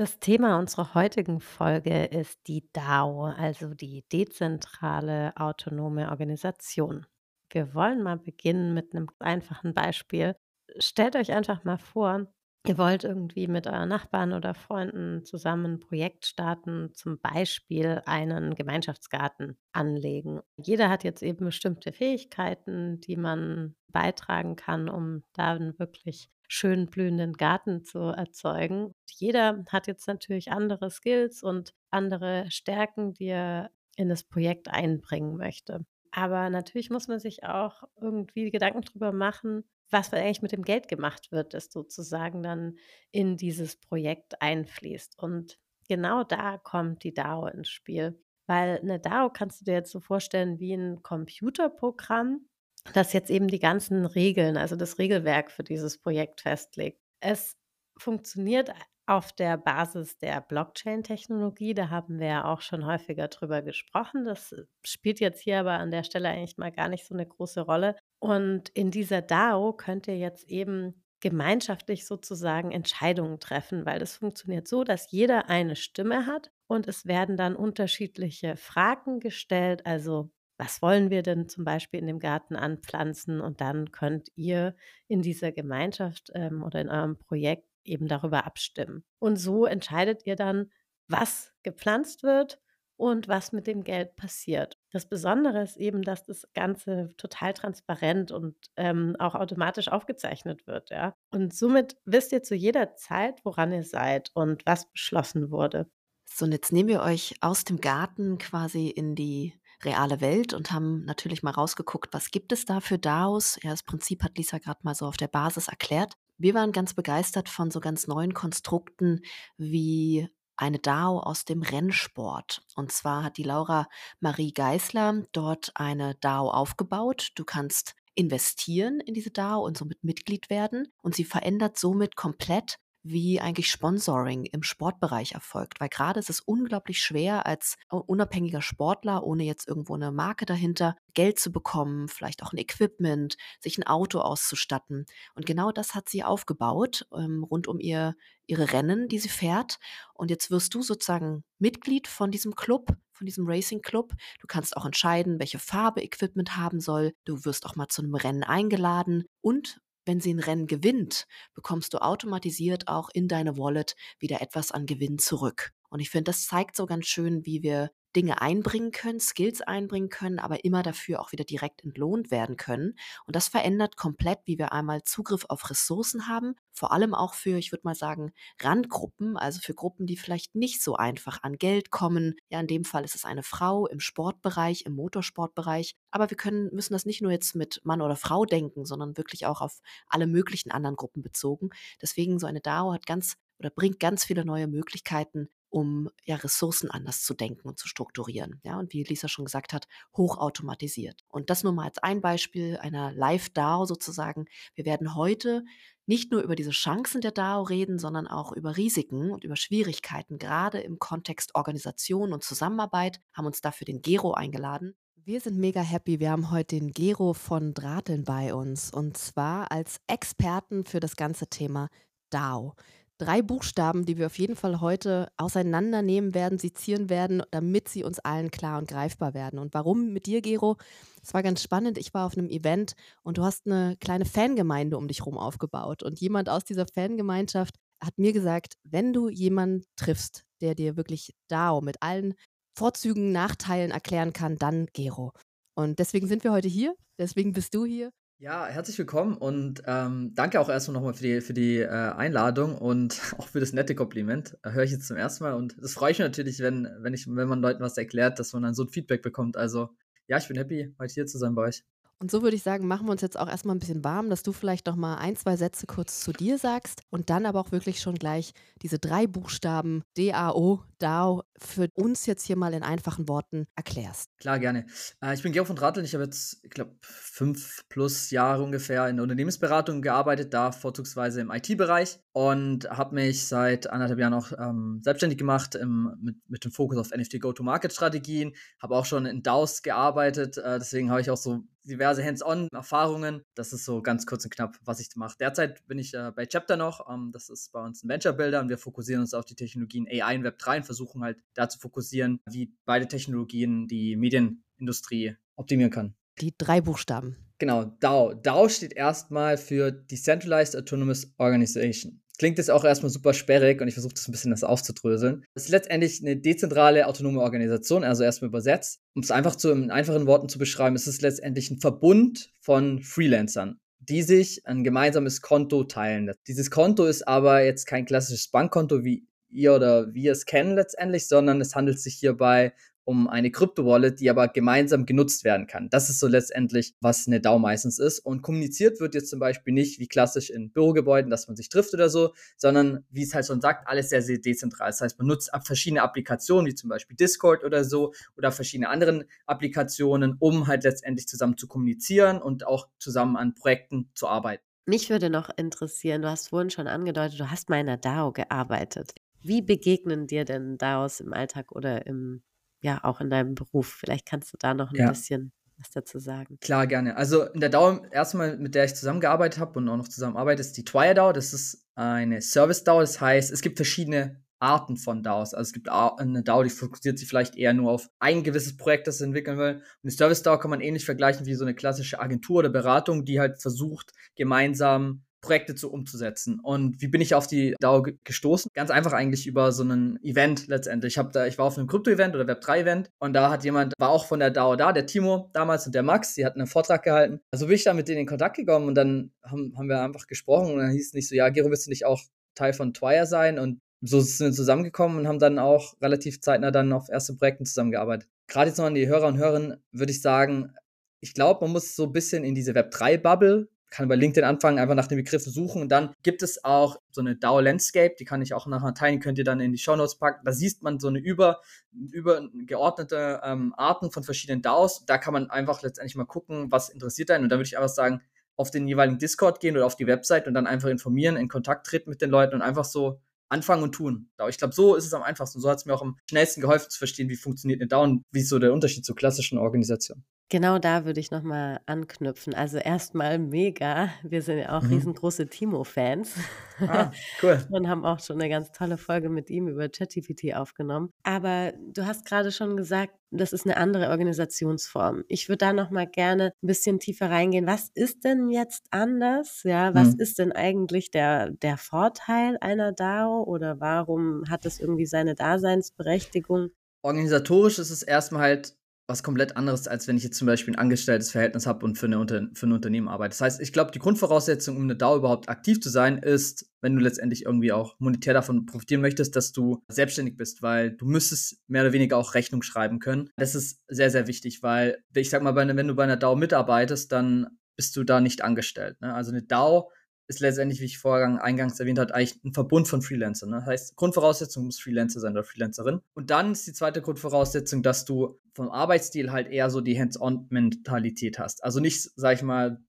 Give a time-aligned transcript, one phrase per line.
[0.00, 7.04] Das Thema unserer heutigen Folge ist die DAO, also die dezentrale autonome Organisation.
[7.52, 10.36] Wir wollen mal beginnen mit einem einfachen Beispiel.
[10.78, 12.32] Stellt euch einfach mal vor,
[12.66, 18.54] ihr wollt irgendwie mit euren Nachbarn oder Freunden zusammen ein Projekt starten, zum Beispiel einen
[18.54, 20.40] Gemeinschaftsgarten anlegen.
[20.56, 26.86] Jeder hat jetzt eben bestimmte Fähigkeiten, die man beitragen kann, um da 'n wirklich schön
[26.86, 28.94] blühenden Garten zu erzeugen.
[29.08, 35.36] Jeder hat jetzt natürlich andere Skills und andere Stärken, die er in das Projekt einbringen
[35.36, 35.84] möchte.
[36.12, 40.88] Aber natürlich muss man sich auch irgendwie Gedanken drüber machen, was eigentlich mit dem Geld
[40.88, 42.76] gemacht wird, das sozusagen dann
[43.10, 45.18] in dieses Projekt einfließt.
[45.18, 48.20] Und genau da kommt die DAO ins Spiel.
[48.46, 52.46] Weil eine DAO kannst du dir jetzt so vorstellen wie ein Computerprogramm,
[52.94, 57.00] das jetzt eben die ganzen Regeln, also das Regelwerk für dieses Projekt festlegt.
[57.20, 57.56] Es
[57.98, 58.72] funktioniert
[59.06, 61.74] auf der Basis der Blockchain-Technologie.
[61.74, 64.24] Da haben wir ja auch schon häufiger drüber gesprochen.
[64.24, 64.54] Das
[64.84, 67.96] spielt jetzt hier aber an der Stelle eigentlich mal gar nicht so eine große Rolle.
[68.20, 74.68] Und in dieser DAO könnt ihr jetzt eben gemeinschaftlich sozusagen Entscheidungen treffen, weil das funktioniert
[74.68, 79.84] so, dass jeder eine Stimme hat und es werden dann unterschiedliche Fragen gestellt.
[79.84, 83.40] Also was wollen wir denn zum Beispiel in dem Garten anpflanzen?
[83.40, 84.76] Und dann könnt ihr
[85.08, 89.04] in dieser Gemeinschaft ähm, oder in eurem Projekt eben darüber abstimmen.
[89.18, 90.70] Und so entscheidet ihr dann,
[91.08, 92.60] was gepflanzt wird
[93.00, 94.76] und was mit dem Geld passiert.
[94.92, 100.90] Das Besondere ist eben, dass das Ganze total transparent und ähm, auch automatisch aufgezeichnet wird.
[100.90, 101.14] Ja?
[101.30, 105.90] Und somit wisst ihr zu jeder Zeit, woran ihr seid und was beschlossen wurde.
[106.26, 110.70] So, und jetzt nehmen wir euch aus dem Garten quasi in die reale Welt und
[110.70, 113.58] haben natürlich mal rausgeguckt, was gibt es da für DAOs.
[113.62, 116.14] Ja, das Prinzip hat Lisa gerade mal so auf der Basis erklärt.
[116.36, 119.22] Wir waren ganz begeistert von so ganz neuen Konstrukten
[119.56, 120.28] wie
[120.60, 122.62] eine DAO aus dem Rennsport.
[122.76, 123.88] Und zwar hat die Laura
[124.20, 127.30] Marie Geisler dort eine DAO aufgebaut.
[127.34, 130.92] Du kannst investieren in diese DAO und somit Mitglied werden.
[131.02, 135.80] Und sie verändert somit komplett wie eigentlich Sponsoring im Sportbereich erfolgt.
[135.80, 140.96] Weil gerade ist es unglaublich schwer, als unabhängiger Sportler, ohne jetzt irgendwo eine Marke dahinter,
[141.14, 145.06] Geld zu bekommen, vielleicht auch ein Equipment, sich ein Auto auszustatten.
[145.34, 148.14] Und genau das hat sie aufgebaut, ähm, rund um ihr,
[148.46, 149.78] ihre Rennen, die sie fährt.
[150.14, 154.12] Und jetzt wirst du sozusagen Mitglied von diesem Club, von diesem Racing Club.
[154.40, 157.12] Du kannst auch entscheiden, welche Farbe Equipment haben soll.
[157.24, 161.94] Du wirst auch mal zu einem Rennen eingeladen und wenn sie ein Rennen gewinnt, bekommst
[161.94, 165.72] du automatisiert auch in deine Wallet wieder etwas an Gewinn zurück.
[165.88, 170.08] Und ich finde, das zeigt so ganz schön, wie wir Dinge einbringen können, Skills einbringen
[170.08, 172.96] können, aber immer dafür auch wieder direkt entlohnt werden können.
[173.26, 177.58] Und das verändert komplett, wie wir einmal Zugriff auf Ressourcen haben, vor allem auch für,
[177.58, 181.90] ich würde mal sagen, Randgruppen, also für Gruppen, die vielleicht nicht so einfach an Geld
[181.90, 182.34] kommen.
[182.48, 185.94] Ja, in dem Fall ist es eine Frau im Sportbereich, im Motorsportbereich.
[186.10, 189.46] Aber wir können, müssen das nicht nur jetzt mit Mann oder Frau denken, sondern wirklich
[189.46, 191.70] auch auf alle möglichen anderen Gruppen bezogen.
[192.00, 196.90] Deswegen so eine DAO hat ganz oder bringt ganz viele neue Möglichkeiten, um ja Ressourcen
[196.90, 198.60] anders zu denken und zu strukturieren.
[198.64, 199.86] Ja, und wie Lisa schon gesagt hat,
[200.16, 201.24] hochautomatisiert.
[201.28, 204.46] Und das nur mal als ein Beispiel einer Live-DAO sozusagen.
[204.74, 205.64] Wir werden heute
[206.06, 210.38] nicht nur über diese Chancen der DAO reden, sondern auch über Risiken und über Schwierigkeiten,
[210.38, 214.96] gerade im Kontext Organisation und Zusammenarbeit, haben uns dafür den Gero eingeladen.
[215.14, 216.18] Wir sind mega happy.
[216.18, 221.14] Wir haben heute den Gero von Drateln bei uns und zwar als Experten für das
[221.14, 221.88] ganze Thema
[222.30, 222.74] DAO
[223.20, 228.18] drei Buchstaben, die wir auf jeden Fall heute auseinandernehmen werden, sezieren werden, damit sie uns
[228.18, 229.58] allen klar und greifbar werden.
[229.58, 230.76] Und warum mit dir, Gero?
[231.22, 231.98] Es war ganz spannend.
[231.98, 236.02] Ich war auf einem Event und du hast eine kleine Fangemeinde um dich herum aufgebaut.
[236.02, 241.34] Und jemand aus dieser Fangemeinschaft hat mir gesagt, wenn du jemanden triffst, der dir wirklich
[241.48, 242.34] DAO mit allen
[242.76, 245.32] Vorzügen, Nachteilen erklären kann, dann Gero.
[245.74, 248.10] Und deswegen sind wir heute hier, deswegen bist du hier.
[248.42, 252.74] Ja, herzlich willkommen und ähm, danke auch erstmal nochmal für die, für die äh, Einladung
[252.74, 254.56] und auch für das nette Kompliment.
[254.62, 257.12] Äh, Höre ich jetzt zum ersten Mal und das freue ich mich natürlich, wenn, wenn,
[257.12, 259.58] ich, wenn man Leuten was erklärt, dass man dann so ein Feedback bekommt.
[259.58, 259.90] Also
[260.26, 261.84] ja, ich bin happy, heute hier zu sein bei euch.
[262.20, 264.42] Und so würde ich sagen, machen wir uns jetzt auch erstmal ein bisschen warm, dass
[264.42, 267.72] du vielleicht noch mal ein, zwei Sätze kurz zu dir sagst und dann aber auch
[267.72, 268.52] wirklich schon gleich
[268.82, 274.28] diese drei Buchstaben DAO, DAO für uns jetzt hier mal in einfachen Worten erklärst.
[274.38, 274.84] Klar, gerne.
[275.24, 276.04] Äh, ich bin Georg von Dratteln.
[276.04, 281.40] Ich habe jetzt, ich glaube, fünf plus Jahre ungefähr in der Unternehmensberatung gearbeitet, da vorzugsweise
[281.40, 286.64] im IT-Bereich und habe mich seit anderthalb Jahren auch ähm, selbstständig gemacht im, mit, mit
[286.64, 288.54] dem Fokus auf NFT Go-to-Market-Strategien.
[288.80, 293.42] Habe auch schon in DAOs gearbeitet, äh, deswegen habe ich auch so diverse Hands-on-Erfahrungen.
[293.54, 295.36] Das ist so ganz kurz und knapp, was ich mache.
[295.38, 297.12] Derzeit bin ich äh, bei Chapter noch.
[297.12, 300.36] Ähm, das ist bei uns ein Venture-Builder und wir fokussieren uns auf die Technologien AI
[300.36, 306.14] und Web3 und versuchen halt da zu fokussieren, wie beide Technologien die Medienindustrie optimieren kann.
[306.40, 307.49] Die drei Buchstaben.
[307.60, 308.32] Genau, DAO.
[308.32, 312.22] DAO steht erstmal für Decentralized Autonomous Organization.
[312.38, 315.44] Klingt jetzt auch erstmal super sperrig und ich versuche das ein bisschen das aufzudröseln.
[315.52, 319.00] Es ist letztendlich eine dezentrale autonome Organisation, also erstmal übersetzt.
[319.14, 323.02] Um es einfach zu, in einfachen Worten zu beschreiben, es ist letztendlich ein Verbund von
[323.02, 326.32] Freelancern, die sich ein gemeinsames Konto teilen.
[326.48, 331.28] Dieses Konto ist aber jetzt kein klassisches Bankkonto, wie ihr oder wir es kennen letztendlich,
[331.28, 332.72] sondern es handelt sich hierbei
[333.10, 335.90] um eine Krypto-Wallet, die aber gemeinsam genutzt werden kann.
[335.90, 338.20] Das ist so letztendlich, was eine DAO meistens ist.
[338.20, 341.92] Und kommuniziert wird jetzt zum Beispiel nicht wie klassisch in Bürogebäuden, dass man sich trifft
[341.92, 344.90] oder so, sondern wie es halt schon sagt, alles sehr, sehr dezentral.
[344.90, 349.24] Das heißt, man nutzt verschiedene Applikationen, wie zum Beispiel Discord oder so, oder verschiedene anderen
[349.44, 354.62] Applikationen, um halt letztendlich zusammen zu kommunizieren und auch zusammen an Projekten zu arbeiten.
[354.86, 358.30] Mich würde noch interessieren, du hast vorhin schon angedeutet, du hast mal in einer DAO
[358.30, 359.14] gearbeitet.
[359.42, 362.42] Wie begegnen dir denn DAOs im Alltag oder im
[362.80, 363.92] ja auch in deinem Beruf.
[364.00, 365.08] Vielleicht kannst du da noch ein ja.
[365.08, 366.58] bisschen was dazu sagen.
[366.60, 367.16] Klar, gerne.
[367.16, 370.76] Also in der DAO, erstmal, mit der ich zusammengearbeitet habe und auch noch zusammenarbeite, ist
[370.76, 371.32] die Twire DAO.
[371.32, 373.00] Das ist eine Service DAO.
[373.00, 375.54] Das heißt, es gibt verschiedene Arten von DAOs.
[375.54, 379.06] Also es gibt eine DAO, die fokussiert sich vielleicht eher nur auf ein gewisses Projekt,
[379.06, 379.76] das es entwickeln will.
[379.76, 383.24] Und eine Service DAO kann man ähnlich vergleichen wie so eine klassische Agentur oder Beratung,
[383.24, 386.60] die halt versucht, gemeinsam Projekte zu umzusetzen.
[386.60, 388.70] Und wie bin ich auf die DAO gestoßen?
[388.74, 391.14] Ganz einfach eigentlich über so ein Event letztendlich.
[391.14, 394.10] Ich, hab da, ich war auf einem Krypto-Event oder Web3-Event und da hat jemand, war
[394.10, 397.02] auch von der DAO da, der Timo damals und der Max, die hatten einen Vortrag
[397.02, 397.40] gehalten.
[397.50, 400.26] Also bin ich da mit denen in Kontakt gekommen und dann haben, haben wir einfach
[400.26, 402.20] gesprochen und dann hieß es nicht so, ja, Gero, willst du nicht auch
[402.54, 403.58] Teil von Twire sein?
[403.58, 407.66] Und so sind wir zusammengekommen und haben dann auch relativ zeitnah dann auf erste Projekten
[407.66, 408.28] zusammengearbeitet.
[408.48, 410.74] Gerade jetzt noch an die Hörer und Hörerinnen würde ich sagen,
[411.20, 414.94] ich glaube, man muss so ein bisschen in diese Web3-Bubble kann bei LinkedIn anfangen, einfach
[414.94, 418.40] nach den Begriffen suchen und dann gibt es auch so eine DAO Landscape, die kann
[418.40, 420.44] ich auch nachher teilen, könnt ihr dann in die Show Notes packen.
[420.44, 421.60] Da sieht man so eine über,
[421.92, 425.04] übergeordnete ähm, Arten von verschiedenen DAOs.
[425.06, 427.88] Da kann man einfach letztendlich mal gucken, was interessiert einen und da würde ich einfach
[427.88, 428.22] sagen,
[428.56, 431.86] auf den jeweiligen Discord gehen oder auf die Website und dann einfach informieren, in Kontakt
[431.86, 434.28] treten mit den Leuten und einfach so anfangen und tun.
[434.48, 435.60] Ich glaube, so ist es am einfachsten.
[435.60, 438.22] So hat es mir auch am schnellsten geholfen zu verstehen, wie funktioniert eine DAO und
[438.30, 440.24] wie ist so der Unterschied zur klassischen Organisation.
[440.50, 442.54] Genau da würde ich nochmal anknüpfen.
[442.54, 444.10] Also erstmal mega.
[444.24, 444.94] Wir sind ja auch mhm.
[444.94, 446.34] riesengroße Timo-Fans
[446.80, 447.64] ah, cool.
[447.70, 451.12] und haben auch schon eine ganz tolle Folge mit ihm über ChatGPT aufgenommen.
[451.22, 455.22] Aber du hast gerade schon gesagt, das ist eine andere Organisationsform.
[455.28, 457.68] Ich würde da nochmal gerne ein bisschen tiefer reingehen.
[457.68, 459.62] Was ist denn jetzt anders?
[459.62, 460.20] Ja, was mhm.
[460.20, 466.70] ist denn eigentlich der, der Vorteil einer DAO oder warum hat es irgendwie seine Daseinsberechtigung?
[467.02, 468.79] Organisatorisch ist es erstmal halt
[469.10, 472.06] was komplett anderes, als wenn ich jetzt zum Beispiel ein angestelltes Verhältnis habe und für,
[472.06, 473.30] eine Unter für ein Unternehmen arbeite.
[473.30, 476.94] Das heißt, ich glaube, die Grundvoraussetzung, um eine DAO überhaupt aktiv zu sein, ist, wenn
[476.94, 481.58] du letztendlich irgendwie auch monetär davon profitieren möchtest, dass du selbstständig bist, weil du müsstest
[481.66, 483.30] mehr oder weniger auch Rechnung schreiben können.
[483.36, 487.10] Das ist sehr, sehr wichtig, weil ich sag mal, wenn du bei einer DAO mitarbeitest,
[487.10, 489.00] dann bist du da nicht angestellt.
[489.00, 489.12] Ne?
[489.12, 489.90] Also eine DAO
[490.30, 493.50] ist letztendlich, wie ich vorher eingangs erwähnt habe, eigentlich ein Verbund von Freelancern.
[493.50, 493.56] Ne?
[493.56, 496.00] Das heißt, Grundvoraussetzung muss Freelancer sein oder Freelancerin.
[496.14, 501.40] Und dann ist die zweite Grundvoraussetzung, dass du vom Arbeitsstil halt eher so die Hands-on-Mentalität
[501.40, 501.64] hast.
[501.64, 502.80] Also nicht, sag ich mal,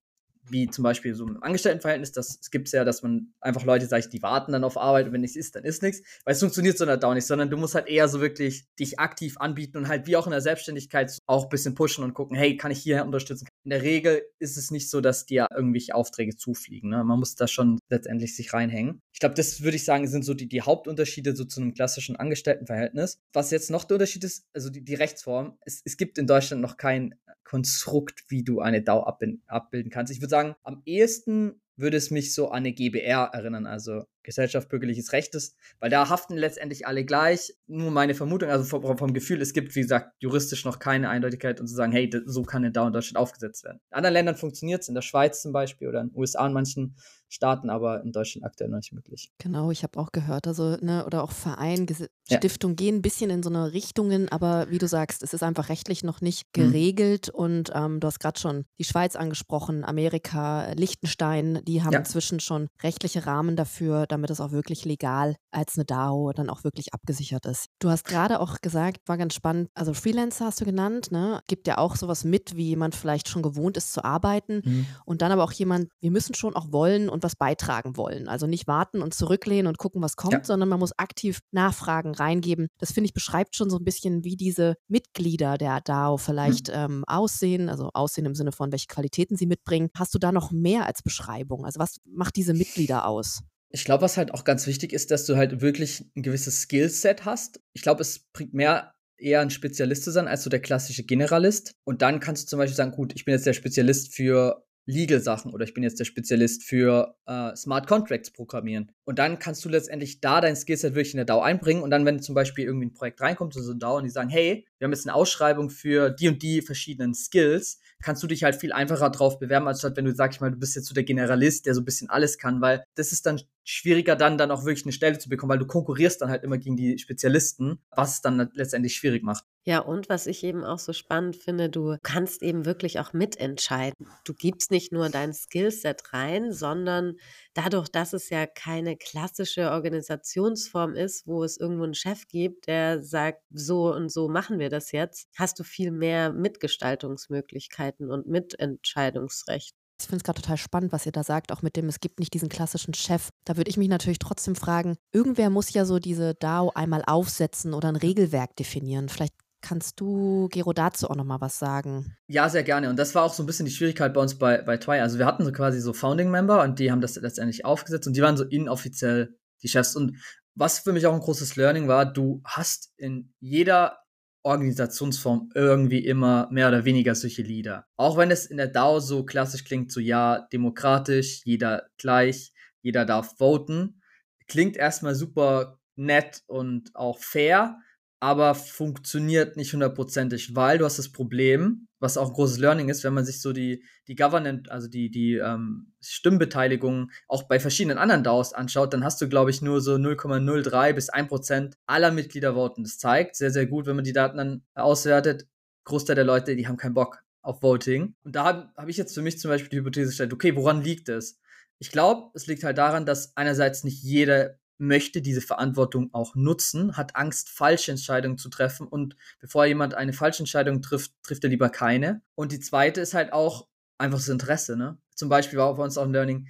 [0.51, 4.13] wie zum Beispiel so im Angestelltenverhältnis, das gibt es ja, dass man einfach Leute sagt,
[4.13, 6.01] die warten dann auf Arbeit und wenn nichts ist, dann ist nichts.
[6.25, 8.99] Weil es funktioniert so nicht auch nicht, sondern du musst halt eher so wirklich dich
[8.99, 12.35] aktiv anbieten und halt wie auch in der Selbstständigkeit auch ein bisschen pushen und gucken,
[12.35, 13.47] hey, kann ich hier unterstützen?
[13.63, 16.89] In der Regel ist es nicht so, dass dir irgendwelche Aufträge zufliegen.
[16.89, 17.03] Ne?
[17.03, 19.01] Man muss da schon letztendlich sich reinhängen.
[19.13, 22.15] Ich glaube, das würde ich sagen, sind so die, die Hauptunterschiede so zu einem klassischen
[22.15, 23.17] Angestelltenverhältnis.
[23.33, 26.61] Was jetzt noch der Unterschied ist, also die, die Rechtsform, es, es gibt in Deutschland
[26.61, 27.15] noch kein
[27.51, 30.11] Konstrukt, wie du eine DAO abbilden kannst.
[30.13, 34.69] Ich würde sagen, am ehesten würde es mich so an eine GBR erinnern, also Gesellschaft
[34.69, 37.53] bürgerliches Recht ist, weil da haften letztendlich alle gleich.
[37.67, 41.59] Nur meine Vermutung, also vom, vom, Gefühl, es gibt, wie gesagt, juristisch noch keine Eindeutigkeit,
[41.59, 43.79] um zu sagen, hey, so kann eine DAO in Deutschland aufgesetzt werden.
[43.91, 46.53] In anderen Ländern funktioniert es, in der Schweiz zum Beispiel oder in den USA in
[46.53, 46.95] manchen
[47.31, 49.31] Staaten, aber in Deutschland aktuell noch nicht möglich.
[49.37, 52.37] Genau, ich habe auch gehört, also, ne, oder auch Verein, Ges ja.
[52.37, 55.69] Stiftung gehen ein bisschen in so eine Richtungen, aber wie du sagst, es ist einfach
[55.69, 56.61] rechtlich noch nicht mhm.
[56.61, 57.39] geregelt mhm.
[57.39, 61.99] und ähm, du hast gerade schon die Schweiz angesprochen, Amerika, Liechtenstein, die haben ja.
[61.99, 66.63] inzwischen schon rechtliche Rahmen dafür damit es auch wirklich legal als eine DAO dann auch
[66.63, 67.67] wirklich abgesichert ist.
[67.79, 71.41] Du hast gerade auch gesagt, war ganz spannend, also Freelancer hast du genannt, ne?
[71.47, 74.85] Gibt ja auch sowas mit, wie jemand vielleicht schon gewohnt ist zu arbeiten mhm.
[75.05, 78.27] und dann aber auch jemand, wir müssen schon auch wollen und was beitragen wollen.
[78.27, 80.43] Also nicht warten und zurücklehnen und gucken, was kommt, ja.
[80.43, 82.67] sondern man muss aktiv nachfragen, reingeben.
[82.77, 86.73] Das finde ich beschreibt schon so ein bisschen, wie diese Mitglieder der DAO vielleicht mhm.
[86.75, 89.89] ähm, aussehen, also aussehen im Sinne von, welche Qualitäten sie mitbringen.
[89.95, 91.65] Hast du da noch mehr als Beschreibung?
[91.65, 93.41] Also was macht diese Mitglieder aus?
[93.71, 97.25] Ich glaube, was halt auch ganz wichtig ist, dass du halt wirklich ein gewisses Skillset
[97.25, 97.61] hast.
[97.73, 101.75] Ich glaube, es bringt mehr eher ein Spezialist zu sein als so der klassische Generalist.
[101.83, 105.53] Und dann kannst du zum Beispiel sagen, gut, ich bin jetzt der Spezialist für Legal-Sachen
[105.53, 108.91] oder ich bin jetzt der Spezialist für äh, Smart Contracts programmieren.
[109.03, 112.05] Und dann kannst du letztendlich da dein Skillset wirklich in der DAO einbringen und dann,
[112.05, 114.85] wenn zum Beispiel irgendwie ein Projekt reinkommt, so ein DAO und die sagen, hey, wir
[114.85, 118.71] haben jetzt eine Ausschreibung für die und die verschiedenen Skills, kannst du dich halt viel
[118.71, 121.65] einfacher drauf bewerben, als wenn du, sag ich mal, du bist jetzt so der Generalist,
[121.65, 124.85] der so ein bisschen alles kann, weil das ist dann schwieriger dann, dann auch wirklich
[124.85, 128.21] eine Stelle zu bekommen, weil du konkurrierst dann halt immer gegen die Spezialisten, was es
[128.21, 129.45] dann letztendlich schwierig macht.
[129.63, 134.07] Ja, und was ich eben auch so spannend finde, du kannst eben wirklich auch mitentscheiden.
[134.25, 137.17] Du gibst nicht nur dein Skillset rein, sondern
[137.53, 143.03] dadurch, dass es ja keine klassische Organisationsform ist, wo es irgendwo einen Chef gibt, der
[143.03, 149.75] sagt, so und so machen wir das jetzt, hast du viel mehr Mitgestaltungsmöglichkeiten und Mitentscheidungsrecht.
[149.99, 152.19] Ich finde es gerade total spannend, was ihr da sagt, auch mit dem, es gibt
[152.19, 153.29] nicht diesen klassischen Chef.
[153.45, 157.73] Da würde ich mich natürlich trotzdem fragen, irgendwer muss ja so diese DAO einmal aufsetzen
[157.75, 159.09] oder ein Regelwerk definieren.
[159.09, 162.17] Vielleicht Kannst du, Gero, dazu auch nochmal was sagen?
[162.27, 162.89] Ja, sehr gerne.
[162.89, 164.99] Und das war auch so ein bisschen die Schwierigkeit bei uns bei, bei Twi.
[164.99, 168.21] Also wir hatten so quasi so Founding-Member und die haben das letztendlich aufgesetzt und die
[168.21, 169.95] waren so inoffiziell die Chefs.
[169.95, 170.17] Und
[170.55, 173.99] was für mich auch ein großes Learning war, du hast in jeder
[174.43, 177.85] Organisationsform irgendwie immer mehr oder weniger solche Leader.
[177.97, 183.05] Auch wenn es in der DAO so klassisch klingt, so ja, demokratisch, jeder gleich, jeder
[183.05, 184.01] darf voten,
[184.47, 187.77] klingt erstmal super nett und auch fair
[188.21, 193.03] aber funktioniert nicht hundertprozentig, weil du hast das Problem, was auch ein großes Learning ist,
[193.03, 197.97] wenn man sich so die, die Government, also die, die ähm, Stimmbeteiligung auch bei verschiedenen
[197.97, 202.11] anderen DAOs anschaut, dann hast du, glaube ich, nur so 0,03 bis 1 Prozent aller
[202.11, 202.83] Mitglieder voten.
[202.83, 205.47] Das zeigt sehr, sehr gut, wenn man die Daten dann auswertet,
[205.85, 208.13] Großteil der Leute, die haben keinen Bock auf Voting.
[208.23, 210.83] Und da habe hab ich jetzt für mich zum Beispiel die Hypothese gestellt, okay, woran
[210.83, 211.39] liegt es?
[211.79, 216.97] Ich glaube, es liegt halt daran, dass einerseits nicht jeder möchte diese Verantwortung auch nutzen,
[216.97, 221.51] hat Angst, falsche Entscheidungen zu treffen und bevor jemand eine falsche Entscheidung trifft, trifft er
[221.51, 222.21] lieber keine.
[222.35, 223.67] Und die zweite ist halt auch
[223.99, 224.75] einfach das Interesse.
[224.75, 224.97] Ne?
[225.13, 226.47] Zum Beispiel war bei uns auch ein Learning,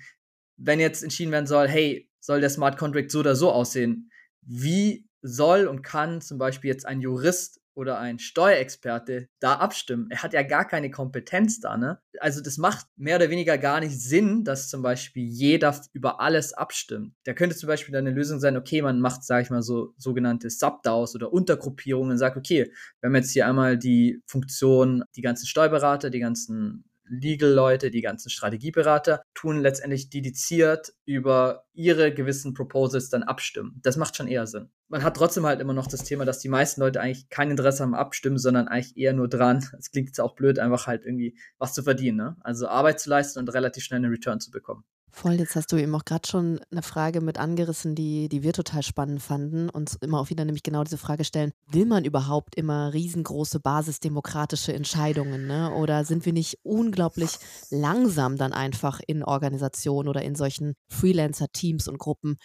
[0.56, 4.10] wenn jetzt entschieden werden soll, hey, soll der Smart Contract so oder so aussehen,
[4.42, 10.08] wie soll und kann zum Beispiel jetzt ein Jurist oder ein Steuerexperte da abstimmen.
[10.12, 12.00] Er hat ja gar keine Kompetenz da, ne?
[12.20, 16.54] Also das macht mehr oder weniger gar nicht Sinn, dass zum Beispiel jeder über alles
[16.54, 17.16] abstimmt.
[17.24, 20.52] Da könnte zum Beispiel eine Lösung sein, okay, man macht, sage ich mal, so sogenannte
[20.52, 25.48] Subdaus oder Untergruppierungen und sagt, okay, wir haben jetzt hier einmal die Funktion, die ganzen
[25.48, 33.24] Steuerberater, die ganzen Legal-Leute, die ganzen Strategieberater, tun letztendlich dediziert über ihre gewissen Proposals dann
[33.24, 33.80] abstimmen.
[33.84, 34.70] Das macht schon eher Sinn.
[34.88, 37.84] Man hat trotzdem halt immer noch das Thema, dass die meisten Leute eigentlich kein Interesse
[37.84, 39.68] haben abstimmen, sondern eigentlich eher nur dran.
[39.78, 42.38] Es klingt jetzt auch blöd, einfach halt irgendwie was zu verdienen, ne?
[42.42, 44.84] Also Arbeit zu leisten und relativ schnell einen Return zu bekommen.
[45.14, 48.54] Voll, jetzt hast du eben auch gerade schon eine Frage mit angerissen, die, die wir
[48.54, 49.70] total spannend fanden.
[49.70, 54.74] Und immer auch wieder nämlich genau diese Frage stellen, will man überhaupt immer riesengroße basisdemokratische
[54.74, 55.48] Entscheidungen?
[55.48, 55.74] Ne?
[55.74, 57.32] Oder sind wir nicht unglaublich
[57.70, 62.38] langsam dann einfach in Organisationen oder in solchen Freelancer-Teams und Gruppen?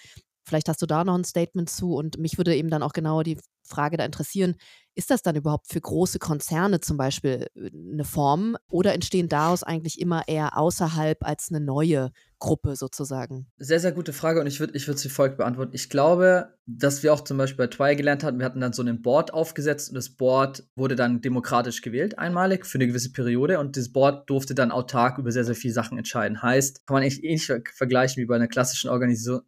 [0.46, 3.22] Vielleicht hast du da noch ein Statement zu und mich würde eben dann auch genau
[3.22, 4.54] die Frage da interessieren,
[4.94, 9.62] ist das dann überhaupt für große Konzerne zum Beispiel äh, eine Form oder entstehen daraus
[9.62, 13.46] eigentlich immer eher außerhalb als eine neue Gruppe sozusagen?
[13.58, 15.72] Sehr, sehr gute Frage und ich würde ich würd sie folgt beantworten.
[15.74, 18.82] Ich glaube, dass wir auch zum Beispiel bei Twi gelernt hatten, wir hatten dann so
[18.82, 23.58] ein Board aufgesetzt und das Board wurde dann demokratisch gewählt, einmalig für eine gewisse Periode
[23.58, 26.40] und das Board durfte dann autark über sehr, sehr viele Sachen entscheiden.
[26.40, 29.42] Heißt, kann man eigentlich ähnlich vergleichen wie bei einer klassischen Organisation,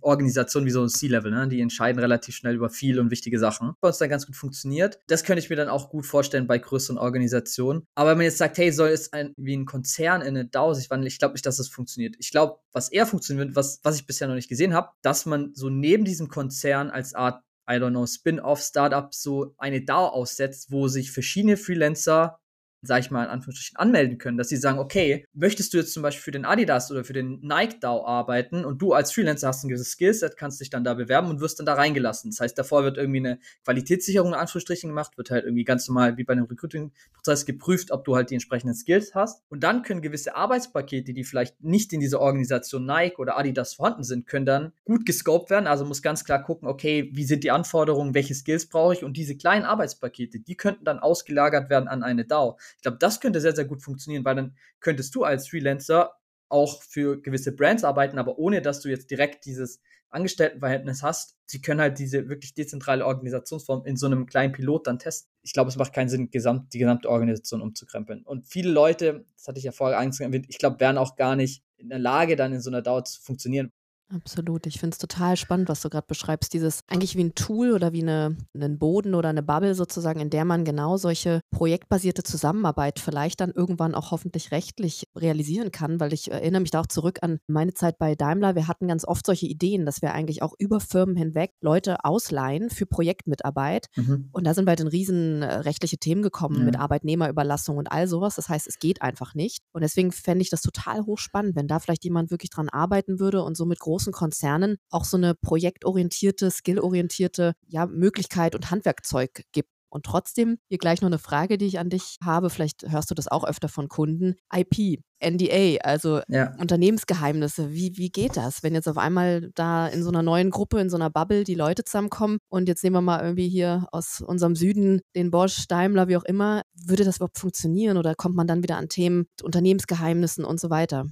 [0.00, 1.48] Organisation wie so ein C-Level, ne?
[1.48, 3.72] die entscheiden relativ schnell über viel und wichtige Sachen.
[3.80, 4.98] Bei uns dann ganz gut funktioniert.
[5.06, 7.86] Das könnte ich mir dann auch gut vorstellen bei größeren Organisationen.
[7.94, 10.74] Aber wenn man jetzt sagt, hey, soll es ein, wie ein Konzern in eine DAO
[10.74, 12.16] sich wandeln, ich glaube nicht, dass das funktioniert.
[12.18, 15.52] Ich glaube, was eher funktioniert, was, was ich bisher noch nicht gesehen habe, dass man
[15.54, 20.72] so neben diesem Konzern als Art I don't know, Spin-off, Startup so eine DAO aussetzt,
[20.72, 22.40] wo sich verschiedene Freelancer
[22.82, 26.02] sag ich mal, in Anführungsstrichen anmelden können, dass sie sagen, okay, möchtest du jetzt zum
[26.02, 29.64] Beispiel für den Adidas oder für den Nike DAO arbeiten und du als Freelancer hast
[29.64, 32.30] ein gewisses Skillset, kannst dich dann da bewerben und wirst dann da reingelassen.
[32.30, 36.16] Das heißt, davor wird irgendwie eine Qualitätssicherung in Anführungsstrichen gemacht, wird halt irgendwie ganz normal
[36.16, 39.42] wie bei einem Recruiting-Prozess geprüft, ob du halt die entsprechenden Skills hast.
[39.48, 44.04] Und dann können gewisse Arbeitspakete, die vielleicht nicht in dieser Organisation Nike oder Adidas vorhanden
[44.04, 45.66] sind, können dann gut gescoped werden.
[45.66, 49.16] Also muss ganz klar gucken, okay, wie sind die Anforderungen, welche Skills brauche ich und
[49.16, 52.58] diese kleinen Arbeitspakete, die könnten dann ausgelagert werden an eine DAO.
[52.76, 56.12] Ich glaube, das könnte sehr, sehr gut funktionieren, weil dann könntest du als Freelancer
[56.48, 61.36] auch für gewisse Brands arbeiten, aber ohne dass du jetzt direkt dieses Angestelltenverhältnis hast.
[61.46, 65.30] Sie können halt diese wirklich dezentrale Organisationsform in so einem kleinen Pilot dann testen.
[65.42, 68.22] Ich glaube, es macht keinen Sinn, gesamt, die gesamte Organisation umzukrempeln.
[68.24, 71.62] Und viele Leute, das hatte ich ja vorher angesprochen, ich glaube, wären auch gar nicht
[71.76, 73.72] in der Lage, dann in so einer Dauer zu funktionieren,
[74.12, 74.66] Absolut.
[74.66, 76.52] Ich finde es total spannend, was du gerade beschreibst.
[76.52, 80.30] Dieses eigentlich wie ein Tool oder wie eine, einen Boden oder eine Bubble sozusagen, in
[80.30, 86.12] der man genau solche projektbasierte Zusammenarbeit vielleicht dann irgendwann auch hoffentlich rechtlich realisieren kann, weil
[86.12, 88.56] ich erinnere mich da auch zurück an meine Zeit bei Daimler.
[88.56, 92.70] Wir hatten ganz oft solche Ideen, dass wir eigentlich auch über Firmen hinweg Leute ausleihen
[92.70, 93.86] für Projektmitarbeit.
[93.94, 94.28] Mhm.
[94.32, 96.64] Und da sind wir halt in riesen äh, rechtliche Themen gekommen ja.
[96.64, 98.34] mit Arbeitnehmerüberlassung und all sowas.
[98.34, 99.62] Das heißt, es geht einfach nicht.
[99.72, 103.44] Und deswegen fände ich das total hochspannend, wenn da vielleicht jemand wirklich dran arbeiten würde
[103.44, 109.42] und so mit großen großen Konzernen auch so eine projektorientierte, skillorientierte ja, Möglichkeit und Handwerkzeug
[109.52, 109.68] gibt.
[109.92, 112.48] Und trotzdem, hier gleich noch eine Frage, die ich an dich habe.
[112.48, 114.36] Vielleicht hörst du das auch öfter von Kunden.
[114.54, 116.54] IP, NDA, also ja.
[116.58, 117.72] Unternehmensgeheimnisse.
[117.72, 120.90] Wie, wie geht das, wenn jetzt auf einmal da in so einer neuen Gruppe, in
[120.90, 124.54] so einer Bubble die Leute zusammenkommen und jetzt nehmen wir mal irgendwie hier aus unserem
[124.54, 126.62] Süden den Bosch, Daimler, wie auch immer.
[126.86, 131.06] Würde das überhaupt funktionieren oder kommt man dann wieder an Themen, Unternehmensgeheimnissen und so weiter?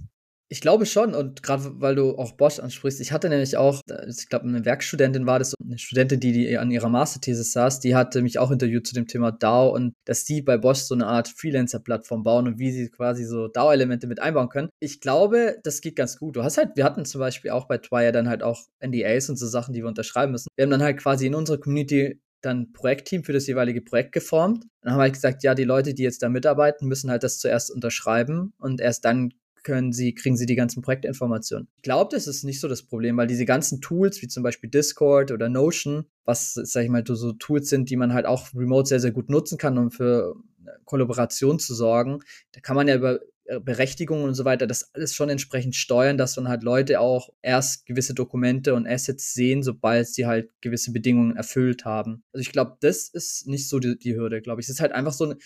[0.50, 4.28] Ich glaube schon und gerade weil du auch Bosch ansprichst, ich hatte nämlich auch, ich
[4.30, 8.22] glaube eine Werkstudentin war das, eine Studentin, die, die an ihrer Masterthesis saß, die hatte
[8.22, 11.28] mich auch interviewt zu dem Thema DAO und dass die bei Bosch so eine Art
[11.28, 14.70] Freelancer-Plattform bauen und wie sie quasi so DAO-Elemente mit einbauen können.
[14.80, 16.36] Ich glaube, das geht ganz gut.
[16.36, 19.36] Du hast halt, wir hatten zum Beispiel auch bei Twire dann halt auch NDAs und
[19.36, 20.48] so Sachen, die wir unterschreiben müssen.
[20.56, 24.64] Wir haben dann halt quasi in unserer Community dann Projektteam für das jeweilige Projekt geformt.
[24.80, 27.38] Dann haben wir halt gesagt, ja, die Leute, die jetzt da mitarbeiten, müssen halt das
[27.38, 29.32] zuerst unterschreiben und erst dann
[29.68, 31.68] können sie, kriegen sie die ganzen Projektinformationen.
[31.76, 34.70] Ich glaube, das ist nicht so das Problem, weil diese ganzen Tools, wie zum Beispiel
[34.70, 38.88] Discord oder Notion, was, sag ich mal, so Tools sind, die man halt auch remote
[38.88, 40.36] sehr, sehr gut nutzen kann, um für
[40.86, 42.20] Kollaboration zu sorgen,
[42.52, 46.16] da kann man ja über äh, Berechtigungen und so weiter, das alles schon entsprechend steuern,
[46.16, 50.92] dass dann halt Leute auch erst gewisse Dokumente und Assets sehen, sobald sie halt gewisse
[50.92, 52.22] Bedingungen erfüllt haben.
[52.32, 54.66] Also ich glaube, das ist nicht so die, die Hürde, glaube ich.
[54.66, 55.36] Es ist halt einfach so eine,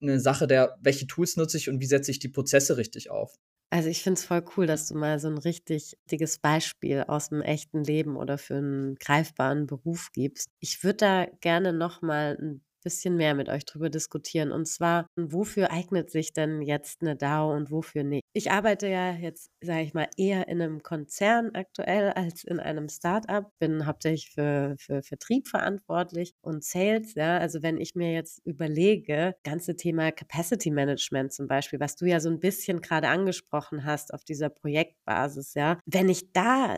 [0.00, 3.38] eine Sache der, welche Tools nutze ich und wie setze ich die Prozesse richtig auf.
[3.72, 7.30] Also ich finde es voll cool, dass du mal so ein richtig dickes Beispiel aus
[7.30, 10.50] dem echten Leben oder für einen greifbaren Beruf gibst.
[10.60, 14.52] Ich würde da gerne noch mal ein bisschen mehr mit euch drüber diskutieren.
[14.52, 18.22] Und zwar, wofür eignet sich denn jetzt eine DAO und wofür nicht?
[18.34, 22.88] Ich arbeite ja jetzt, sage ich mal, eher in einem Konzern aktuell als in einem
[22.88, 23.50] Startup.
[23.58, 27.14] Bin hauptsächlich für, für Vertrieb verantwortlich und Sales.
[27.14, 32.06] Ja, also wenn ich mir jetzt überlege, ganze Thema Capacity Management zum Beispiel, was du
[32.06, 36.76] ja so ein bisschen gerade angesprochen hast auf dieser Projektbasis, ja, wenn ich da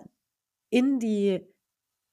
[0.70, 1.53] in die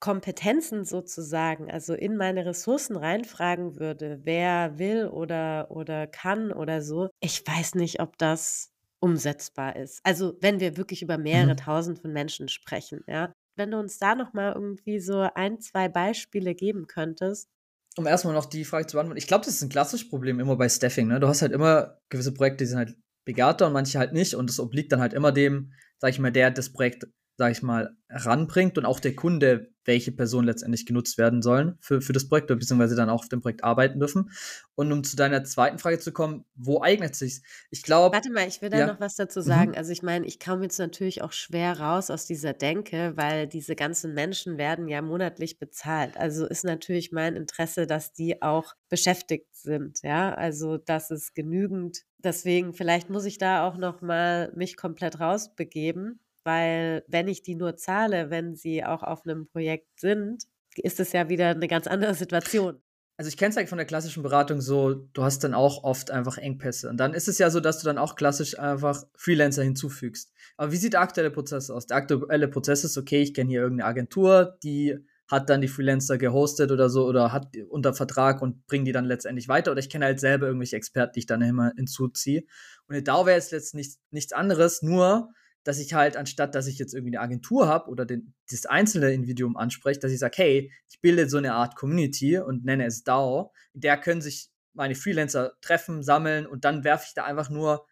[0.02, 7.10] Kompetenzen sozusagen, also in meine Ressourcen reinfragen würde, wer will oder, oder kann oder so,
[7.22, 10.02] ich weiß nicht, ob das umsetzbar ist.
[10.04, 11.58] Also wenn wir wirklich über mehrere mhm.
[11.58, 13.32] tausend von Menschen sprechen, ja.
[13.58, 17.50] Wenn du uns da nochmal irgendwie so ein, zwei Beispiele geben könntest.
[17.98, 20.56] Um erstmal noch die Frage zu beantworten, ich glaube, das ist ein klassisches Problem immer
[20.56, 21.10] bei Staffing.
[21.10, 21.20] Ne?
[21.20, 24.36] Du hast halt immer gewisse Projekte, die sind halt begabter und manche halt nicht.
[24.36, 27.08] Und das obliegt dann halt immer dem, sag ich mal, der das Projekt
[27.42, 32.00] sage ich mal, ranbringt und auch der Kunde, welche Personen letztendlich genutzt werden sollen für,
[32.00, 34.30] für das Projekt, beziehungsweise dann auch auf dem Projekt arbeiten dürfen.
[34.76, 38.16] Und um zu deiner zweiten Frage zu kommen, wo eignet sich Ich glaube.
[38.16, 38.86] Warte mal, ich will da ja.
[38.86, 39.44] noch was dazu mhm.
[39.44, 39.72] sagen.
[39.72, 39.78] Mhm.
[39.78, 43.76] Also ich meine, ich komme jetzt natürlich auch schwer raus aus dieser Denke, weil diese
[43.76, 46.18] ganzen Menschen werden ja monatlich bezahlt.
[46.18, 50.04] Also ist natürlich mein Interesse, dass die auch beschäftigt sind.
[50.04, 52.04] Ja, also dass es genügend.
[52.20, 57.56] Deswegen vielleicht muss ich da auch noch mal mich komplett rausbegeben weil wenn ich die
[57.56, 60.44] nur zahle, wenn sie auch auf einem Projekt sind,
[60.76, 62.82] ist es ja wieder eine ganz andere Situation.
[63.18, 66.10] Also ich kenne es halt von der klassischen Beratung so, du hast dann auch oft
[66.10, 66.90] einfach Engpässe.
[66.90, 70.34] Und dann ist es ja so, dass du dann auch klassisch einfach Freelancer hinzufügst.
[70.58, 71.86] Aber wie sieht der aktuelle Prozess aus?
[71.86, 76.18] Der aktuelle Prozess ist, okay, ich kenne hier irgendeine Agentur, die hat dann die Freelancer
[76.18, 79.72] gehostet oder so oder hat unter Vertrag und bringt die dann letztendlich weiter.
[79.72, 82.42] Oder ich kenne halt selber irgendwelche Experten, die ich dann immer hinzuziehe.
[82.88, 85.30] Und eine DAO wäre jetzt letztendlich nichts anderes, nur
[85.64, 89.12] dass ich halt, anstatt dass ich jetzt irgendwie eine Agentur habe oder den, das einzelne
[89.12, 93.04] Individuum anspreche, dass ich sage, hey, ich bilde so eine Art Community und nenne es
[93.04, 97.50] DAO, in der können sich meine Freelancer treffen, sammeln und dann werfe ich da einfach
[97.50, 97.86] nur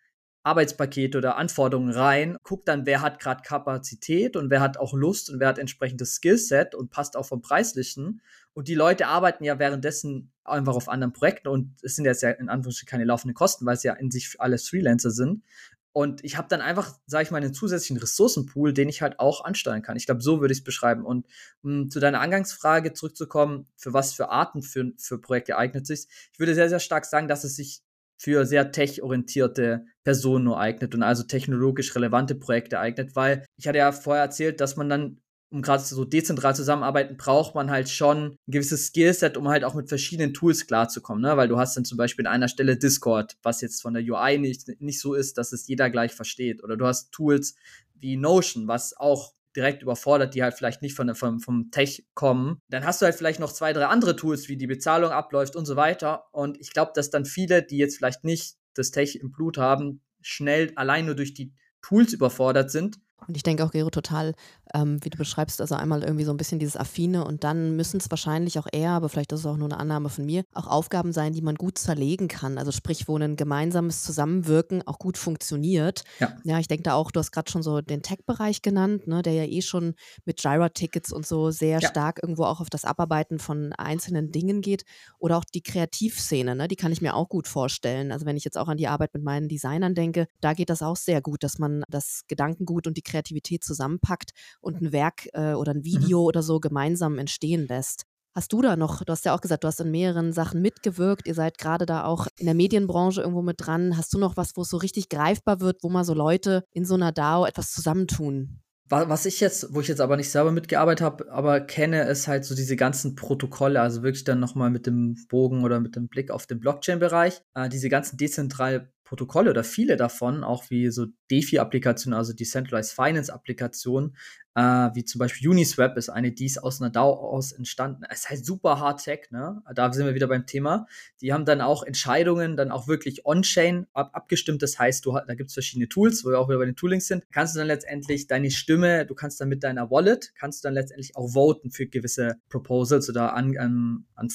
[0.44, 5.30] Arbeitspakete oder Anforderungen rein, guck dann, wer hat gerade Kapazität und wer hat auch Lust
[5.30, 8.22] und wer hat entsprechendes Skillset und passt auch vom Preislichen.
[8.54, 12.32] Und die Leute arbeiten ja währenddessen einfach auf anderen Projekten und es sind jetzt ja
[12.32, 15.44] in Anführungsstrichen keine laufenden Kosten, weil es ja in sich alles Freelancer sind.
[15.92, 19.44] Und ich habe dann einfach, sage ich mal, einen zusätzlichen Ressourcenpool, den ich halt auch
[19.44, 19.98] ansteuern kann.
[19.98, 21.04] Ich glaube, so würde ich es beschreiben.
[21.06, 21.26] Und
[21.62, 26.40] um zu deiner Angangsfrage zurückzukommen, für was für Arten für, für Projekte eignet sich, ich
[26.40, 27.82] würde sehr, sehr stark sagen, dass es sich
[28.18, 33.78] für sehr tech-orientierte Personen nur eignet und also technologisch relevante Projekte eignet, weil ich hatte
[33.78, 35.22] ja vorher erzählt, dass man dann
[35.52, 39.74] um gerade so dezentral zusammenarbeiten, braucht man halt schon ein gewisses Skillset, um halt auch
[39.74, 41.38] mit verschiedenen Tools klarzukommen, ne?
[41.38, 44.38] Weil du hast dann zum Beispiel an einer Stelle Discord, was jetzt von der UI
[44.38, 46.64] nicht, nicht so ist, dass es jeder gleich versteht.
[46.64, 47.56] Oder du hast Tools
[47.96, 52.62] wie Notion, was auch direkt überfordert, die halt vielleicht nicht von, vom, vom Tech kommen.
[52.70, 55.66] Dann hast du halt vielleicht noch zwei, drei andere Tools, wie die Bezahlung abläuft und
[55.66, 56.26] so weiter.
[56.32, 60.02] Und ich glaube, dass dann viele, die jetzt vielleicht nicht das Tech im Blut haben,
[60.22, 64.34] schnell allein nur durch die Tools überfordert sind und ich denke auch, Gero, total,
[64.74, 67.98] ähm, wie du beschreibst, also einmal irgendwie so ein bisschen dieses Affine und dann müssen
[67.98, 70.68] es wahrscheinlich auch eher, aber vielleicht ist es auch nur eine Annahme von mir, auch
[70.68, 72.58] Aufgaben sein, die man gut zerlegen kann.
[72.58, 76.04] Also sprich, wo ein gemeinsames Zusammenwirken auch gut funktioniert.
[76.20, 79.22] Ja, ja ich denke da auch, du hast gerade schon so den Tech-Bereich genannt, ne,
[79.22, 81.90] der ja eh schon mit Jira-Tickets und so sehr ja.
[81.90, 84.86] stark irgendwo auch auf das Abarbeiten von einzelnen Dingen geht.
[85.18, 88.12] Oder auch die Kreativszene, ne, die kann ich mir auch gut vorstellen.
[88.12, 90.82] Also wenn ich jetzt auch an die Arbeit mit meinen Designern denke, da geht das
[90.82, 95.54] auch sehr gut, dass man das Gedankengut und die Kreativität zusammenpackt und ein Werk äh,
[95.54, 95.86] oder ein mhm.
[95.86, 96.26] Video mhm.
[96.26, 98.06] oder so gemeinsam entstehen lässt.
[98.36, 101.28] Hast du da noch, du hast ja auch gesagt, du hast in mehreren Sachen mitgewirkt,
[101.28, 103.98] ihr seid gerade da auch in der Medienbranche irgendwo mit dran.
[103.98, 106.86] Hast du noch was, wo es so richtig greifbar wird, wo mal so Leute in
[106.86, 108.62] so einer DAO etwas zusammentun?
[108.92, 112.44] Was ich jetzt, wo ich jetzt aber nicht selber mitgearbeitet habe, aber kenne, ist halt
[112.44, 116.32] so diese ganzen Protokolle, also wirklich dann nochmal mit dem Bogen oder mit dem Blick
[116.32, 122.16] auf den Blockchain-Bereich, äh, diese ganzen dezentral Protokolle oder viele davon, auch wie so DeFi-Applikationen,
[122.16, 124.16] also Decentralized Finance-Applikationen,
[124.56, 124.62] äh,
[124.94, 128.04] wie zum Beispiel Uniswap ist eine, die ist aus einer DAO aus entstanden.
[128.10, 129.62] Es ist halt super Hard Tech, ne?
[129.74, 130.88] Da sind wir wieder beim Thema.
[131.22, 134.62] Die haben dann auch Entscheidungen dann auch wirklich on-chain ab abgestimmt.
[134.62, 137.08] Das heißt, du, da gibt es verschiedene Tools, wo wir auch wieder bei den Toolings
[137.08, 137.26] sind.
[137.32, 140.74] Kannst du dann letztendlich deine Stimme, du kannst dann mit deiner Wallet, kannst du dann
[140.74, 144.30] letztendlich auch voten für gewisse Proposals oder an, an, an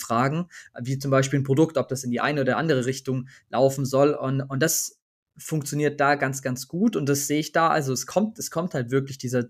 [0.81, 4.15] wie zum Beispiel ein Produkt, ob das in die eine oder andere Richtung laufen soll.
[4.15, 5.01] Und, und das
[5.37, 7.69] funktioniert da ganz, ganz gut und das sehe ich da.
[7.69, 9.43] Also es kommt, es kommt halt wirklich dieser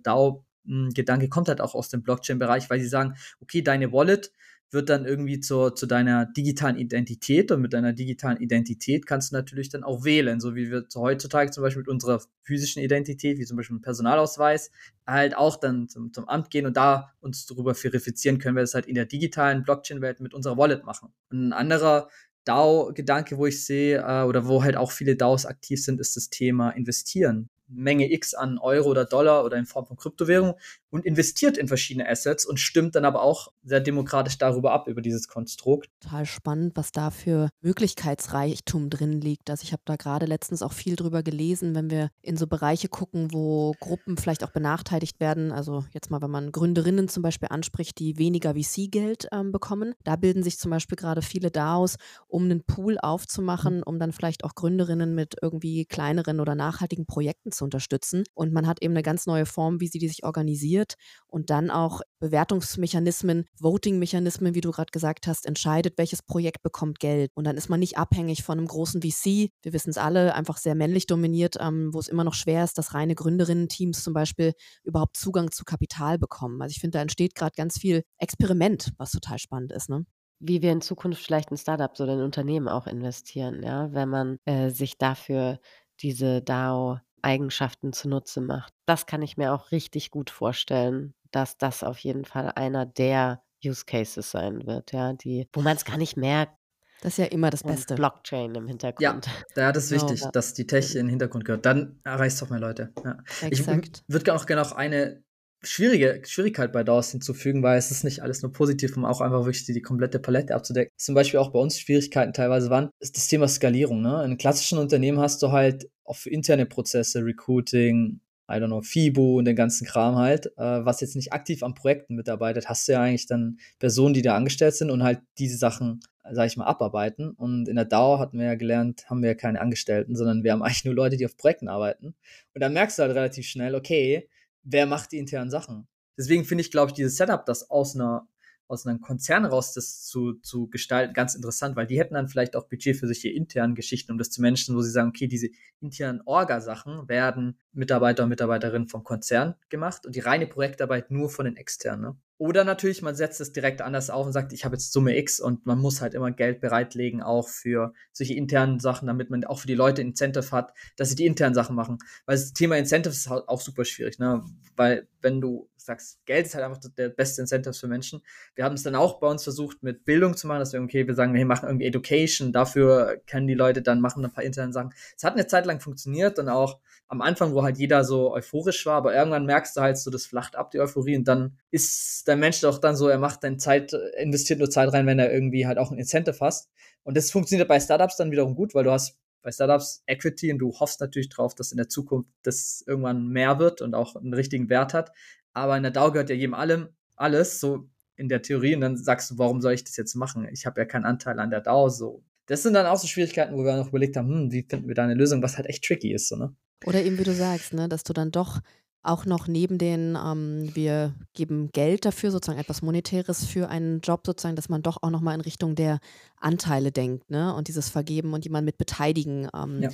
[0.65, 4.33] DAO-Gedanke kommt halt auch aus dem Blockchain-Bereich, weil sie sagen, okay, deine Wallet
[4.75, 9.37] wird dann irgendwie zur, zu deiner digitalen Identität und mit deiner digitalen Identität kannst du
[9.37, 13.45] natürlich dann auch wählen, so wie wir heutzutage zum Beispiel mit unserer physischen Identität, wie
[13.45, 14.73] zum Beispiel Personalausweis,
[15.07, 18.75] halt auch dann zum, zum Amt gehen und da uns darüber verifizieren, können wir das
[18.75, 21.13] halt in der digitalen Blockchain-Welt mit unserer Wallet machen.
[21.31, 22.09] Und ein anderer
[22.45, 26.29] DAO-Gedanke, wo ich sehe, äh, oder wo halt auch viele DAOs aktiv sind, ist das
[26.29, 27.49] Thema Investieren.
[27.67, 30.55] Menge X an Euro oder Dollar oder in Form von Kryptowährung
[30.91, 35.03] und investiert in verschiedene Assets und stimmt dann aber auch sehr demokratisch darüber ab, über
[35.03, 35.89] dieses Konstrukt.
[36.01, 39.51] Total spannend, was da für Möglichkeitsreichtum drin liegt.
[39.51, 42.89] Also ich habe da gerade letztens auch viel drüber gelesen, wenn wir in so Bereiche
[42.89, 45.51] gucken, wo Gruppen vielleicht auch benachteiligt werden.
[45.51, 49.95] Also jetzt mal, wenn man Gründerinnen zum Beispiel anspricht, die weniger VC-Geld ähm, bekommen.
[50.05, 51.97] Da bilden sich zum Beispiel gerade viele DAOs,
[52.29, 57.51] um einen Pool aufzumachen, um dann vielleicht auch Gründerinnen mit irgendwie kleineren oder nachhaltigen Projekten
[57.57, 58.25] zu unterstützen.
[58.35, 60.95] Und man hat eben eine ganz neue Form, wie sie die sich organisiert
[61.27, 67.31] und dann auch Bewertungsmechanismen, Voting-Mechanismen, wie du gerade gesagt hast, entscheidet, welches Projekt bekommt Geld.
[67.35, 69.51] Und dann ist man nicht abhängig von einem großen VC.
[69.63, 72.79] Wir wissen es alle, einfach sehr männlich dominiert, ähm, wo es immer noch schwer ist,
[72.79, 74.53] dass reine Gründerinnen-Teams zum Beispiel
[74.85, 76.61] überhaupt Zugang zu Kapital bekommen.
[76.63, 79.89] Also ich finde, da entsteht gerade ganz viel Experiment, was total spannend ist.
[79.89, 80.07] Ne?
[80.41, 84.39] Wie wir in Zukunft vielleicht in Startups oder in Unternehmen auch investieren, ja, wenn man
[84.45, 85.59] äh, sich dafür
[86.01, 88.73] diese DAO Eigenschaften zunutze macht.
[88.87, 93.43] Das kann ich mir auch richtig gut vorstellen, dass das auf jeden Fall einer der
[93.65, 96.53] Use Cases sein wird, ja, die, wo man es gar nicht merkt.
[97.01, 97.97] Das ist ja immer das Beste.
[97.97, 99.27] Blockchain im Hintergrund.
[99.57, 100.13] Ja, ja das ist genau.
[100.13, 101.67] wichtig, dass die Tech in den Hintergrund gehört.
[101.67, 102.93] Dann erreicht es doch mehr Leute.
[103.05, 103.19] Ja.
[103.43, 104.05] Exakt.
[104.07, 105.23] Ich würde auch gerne noch eine
[105.65, 109.45] schwierige Schwierigkeit bei DAOs hinzufügen, weil es ist nicht alles nur positiv, um auch einfach
[109.45, 110.93] wirklich die, die komplette Palette abzudecken.
[110.97, 114.03] Zum Beispiel auch bei uns Schwierigkeiten teilweise waren, ist das Thema Skalierung.
[114.03, 114.25] Ne?
[114.25, 119.39] In klassischen Unternehmen hast du halt auch für interne Prozesse, Recruiting, I don't know, FIBO
[119.39, 122.93] und den ganzen Kram halt, äh, was jetzt nicht aktiv an Projekten mitarbeitet, hast du
[122.93, 126.01] ja eigentlich dann Personen, die da angestellt sind und halt diese Sachen,
[126.31, 127.31] sag ich mal, abarbeiten.
[127.31, 130.53] Und in der DAO hatten wir ja gelernt, haben wir ja keine Angestellten, sondern wir
[130.53, 132.15] haben eigentlich nur Leute, die auf Projekten arbeiten.
[132.55, 134.29] Und dann merkst du halt relativ schnell, okay,
[134.65, 135.87] wer macht die internen Sachen?
[136.19, 138.29] Deswegen finde ich, glaube ich, dieses Setup, das aus einer
[138.67, 142.57] aus einem Konzern raus das zu, zu gestalten, ganz interessant, weil die hätten dann vielleicht
[142.57, 145.49] auch Budget für solche internen Geschichten, um das zu managen, wo sie sagen, okay, diese
[145.81, 151.45] internen Orga-Sachen werden Mitarbeiter und Mitarbeiterinnen vom Konzern gemacht und die reine Projektarbeit nur von
[151.45, 152.01] den externen.
[152.01, 152.17] Ne?
[152.37, 155.39] Oder natürlich, man setzt es direkt anders auf und sagt, ich habe jetzt Summe X
[155.39, 159.61] und man muss halt immer Geld bereitlegen, auch für solche internen Sachen, damit man auch
[159.61, 161.99] für die Leute Incentive hat, dass sie die internen Sachen machen.
[162.27, 164.45] Weil das Thema Incentives ist halt auch super schwierig, ne?
[164.77, 168.23] Weil wenn du sagst, Geld ist halt einfach der beste Incentive für Menschen.
[168.55, 171.07] Wir haben es dann auch bei uns versucht, mit Bildung zu machen, dass wir, okay,
[171.07, 174.73] wir sagen, wir machen irgendwie Education, dafür können die Leute dann machen ein paar interne
[174.73, 174.93] Sachen.
[175.17, 178.87] Es hat eine Zeit lang funktioniert und auch am Anfang, wo halt jeder so euphorisch
[178.87, 182.24] war, aber irgendwann merkst du halt so, das flacht ab, die Euphorie, und dann ist
[182.27, 185.33] der Mensch doch dann so, er macht dann Zeit, investiert nur Zeit rein, wenn er
[185.33, 186.71] irgendwie halt auch ein Incentive hast.
[187.03, 190.59] Und das funktioniert bei Startups dann wiederum gut, weil du hast bei Startups Equity und
[190.59, 194.35] du hoffst natürlich drauf, dass in der Zukunft das irgendwann mehr wird und auch einen
[194.35, 195.13] richtigen Wert hat.
[195.53, 198.97] Aber in der DAO gehört ja jedem allem alles, so in der Theorie, und dann
[198.97, 200.49] sagst du, warum soll ich das jetzt machen?
[200.51, 202.25] Ich habe ja keinen Anteil an der DAO, so.
[202.47, 204.95] Das sind dann auch so Schwierigkeiten, wo wir noch überlegt haben, hm, wie finden wir
[204.95, 206.55] da eine Lösung, was halt echt tricky ist, so, ne?
[206.87, 208.61] Oder eben, wie du sagst, ne, dass du dann doch
[209.05, 214.23] auch noch neben den, ähm, wir geben Geld dafür, sozusagen etwas Monetäres für einen Job,
[214.25, 216.01] sozusagen, dass man doch auch nochmal in Richtung der
[216.41, 217.55] Anteile denkt, ne?
[217.55, 219.49] Und dieses Vergeben und jemanden mit beteiligen.
[219.55, 219.91] Ähm, ja.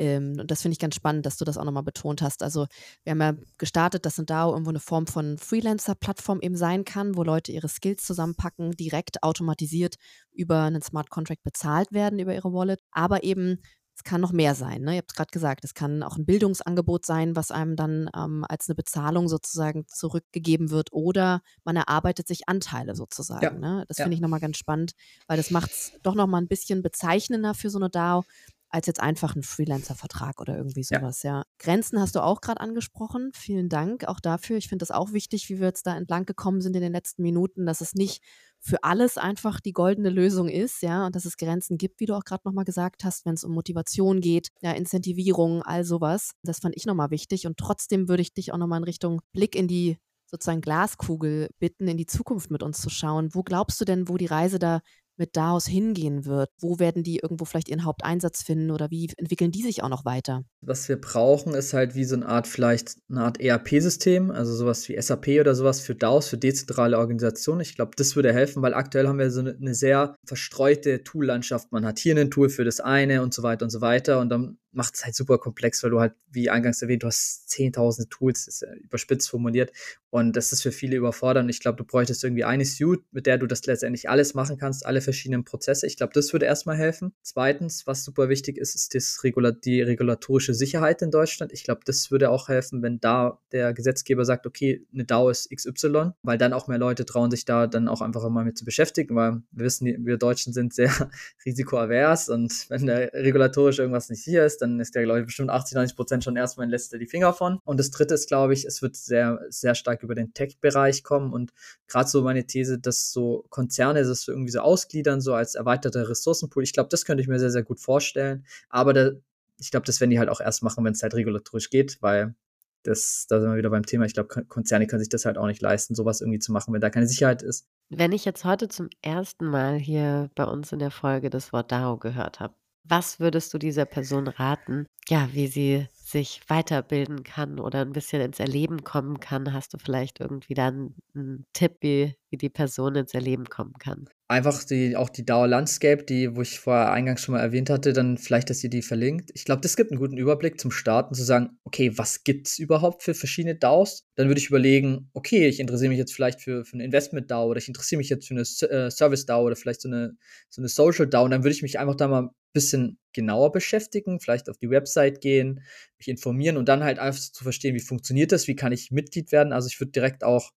[0.00, 2.42] ähm, und das finde ich ganz spannend, dass du das auch nochmal betont hast.
[2.42, 2.66] Also,
[3.04, 7.16] wir haben ja gestartet, dass ein DAO irgendwo eine Form von Freelancer-Plattform eben sein kann,
[7.16, 9.96] wo Leute ihre Skills zusammenpacken, direkt automatisiert
[10.32, 13.58] über einen Smart Contract bezahlt werden, über ihre Wallet, aber eben
[13.98, 14.82] es kann noch mehr sein.
[14.82, 14.92] Ne?
[14.92, 18.44] Ihr habt es gerade gesagt, es kann auch ein Bildungsangebot sein, was einem dann ähm,
[18.48, 23.42] als eine Bezahlung sozusagen zurückgegeben wird oder man erarbeitet sich Anteile sozusagen.
[23.42, 23.50] Ja.
[23.50, 23.84] Ne?
[23.88, 24.04] Das ja.
[24.04, 24.92] finde ich nochmal ganz spannend,
[25.26, 28.22] weil das macht es doch nochmal ein bisschen bezeichnender für so eine DAO
[28.70, 31.38] als jetzt einfach ein Freelancer-Vertrag oder irgendwie sowas, ja.
[31.38, 31.42] ja.
[31.58, 33.30] Grenzen hast du auch gerade angesprochen.
[33.34, 34.58] Vielen Dank auch dafür.
[34.58, 37.22] Ich finde das auch wichtig, wie wir jetzt da entlang gekommen sind in den letzten
[37.22, 38.22] Minuten, dass es nicht
[38.68, 42.14] für alles einfach die goldene Lösung ist, ja, und dass es Grenzen gibt, wie du
[42.14, 46.32] auch gerade nochmal gesagt hast, wenn es um Motivation geht, ja, Incentivierung, all sowas.
[46.42, 47.46] Das fand ich nochmal wichtig.
[47.46, 51.88] Und trotzdem würde ich dich auch nochmal in Richtung Blick in die sozusagen Glaskugel bitten,
[51.88, 53.30] in die Zukunft mit uns zu schauen.
[53.32, 54.80] Wo glaubst du denn, wo die Reise da
[55.18, 56.50] mit DAOs hingehen wird?
[56.58, 60.04] Wo werden die irgendwo vielleicht ihren Haupteinsatz finden oder wie entwickeln die sich auch noch
[60.04, 60.44] weiter?
[60.60, 64.88] Was wir brauchen, ist halt wie so eine Art, vielleicht eine Art ERP-System, also sowas
[64.88, 67.60] wie SAP oder sowas für DAOs, für dezentrale Organisationen.
[67.60, 71.72] Ich glaube, das würde helfen, weil aktuell haben wir so eine, sehr verstreute Tool-Landschaft.
[71.72, 74.30] Man hat hier ein Tool für das eine und so weiter und so weiter und
[74.30, 78.08] dann macht es halt super komplex, weil du halt, wie eingangs erwähnt, du hast zehntausende
[78.08, 79.72] Tools, ist ja überspitzt formuliert.
[80.10, 81.50] Und das ist für viele überfordernd.
[81.50, 84.86] Ich glaube, du bräuchtest irgendwie eine Suite, mit der du das letztendlich alles machen kannst,
[84.86, 85.86] alle verschiedenen Prozesse.
[85.86, 87.12] Ich glaube, das würde erstmal helfen.
[87.22, 91.52] Zweitens, was super wichtig ist, ist das Regula die regulatorische Sicherheit in Deutschland.
[91.52, 95.50] Ich glaube, das würde auch helfen, wenn da der Gesetzgeber sagt, okay, eine DAO ist
[95.54, 98.64] XY, weil dann auch mehr Leute trauen sich da dann auch einfach mal mit zu
[98.64, 100.90] beschäftigen, weil wir wissen, wir Deutschen sind sehr
[101.44, 105.50] risikoavers und wenn da regulatorisch irgendwas nicht sicher ist, dann ist der, glaube ich, bestimmt
[105.50, 107.58] 80, 90 Prozent schon erstmal lässt er die Finger von.
[107.64, 111.32] Und das dritte ist, glaube ich, es wird sehr, sehr stark über den Tech-Bereich kommen
[111.32, 111.52] und
[111.86, 116.08] gerade so meine These, dass so Konzerne das so irgendwie so ausgliedern, so als erweiterter
[116.08, 116.62] Ressourcenpool.
[116.62, 118.44] Ich glaube, das könnte ich mir sehr, sehr gut vorstellen.
[118.68, 119.10] Aber da,
[119.58, 122.34] ich glaube, das werden die halt auch erst machen, wenn es halt regulatorisch geht, weil
[122.82, 124.04] das, da sind wir wieder beim Thema.
[124.04, 126.80] Ich glaube, Konzerne können sich das halt auch nicht leisten, sowas irgendwie zu machen, wenn
[126.80, 127.66] da keine Sicherheit ist.
[127.90, 131.72] Wenn ich jetzt heute zum ersten Mal hier bei uns in der Folge das Wort
[131.72, 132.54] DAO gehört habe,
[132.88, 138.22] was würdest du dieser Person raten, ja, wie sie sich weiterbilden kann oder ein bisschen
[138.22, 139.52] ins Erleben kommen kann?
[139.52, 144.06] Hast du vielleicht irgendwie dann einen Tipp, wie, wie die Person ins Erleben kommen kann?
[144.26, 147.92] Einfach die, auch die Dauer Landscape, die, wo ich vorher eingangs schon mal erwähnt hatte,
[147.92, 149.30] dann vielleicht, dass ihr die verlinkt.
[149.34, 152.58] Ich glaube, das gibt einen guten Überblick zum Starten, zu sagen, okay, was gibt es
[152.58, 154.06] überhaupt für verschiedene DAOs?
[154.16, 157.58] Dann würde ich überlegen, okay, ich interessiere mich jetzt vielleicht für, für eine Investment-DAO oder
[157.58, 160.16] ich interessiere mich jetzt für eine äh, Service-DAO oder vielleicht so eine,
[160.48, 161.24] so eine Social-DAO.
[161.24, 165.20] Und dann würde ich mich einfach da mal bisschen genauer beschäftigen, vielleicht auf die Website
[165.20, 165.62] gehen,
[165.98, 169.32] mich informieren und dann halt einfach zu verstehen, wie funktioniert das, wie kann ich Mitglied
[169.32, 169.52] werden.
[169.52, 170.50] Also ich würde direkt auch